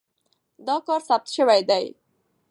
[0.67, 1.85] دا کار ثبت شوی دی.